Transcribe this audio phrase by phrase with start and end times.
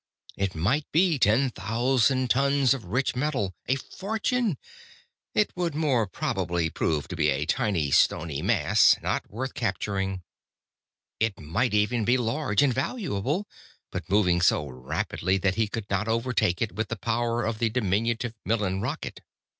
[0.35, 3.53] It might be ten thousand tons of rich metal.
[3.67, 4.57] A fortune!
[5.35, 10.23] It would more probably prove to be a tiny, stony mass, not worth capturing.
[11.19, 13.47] It might even be large and valuable,
[13.91, 17.69] but moving so rapidly that he could not overtake it with the power of the
[17.69, 19.21] diminutive Millen rocket.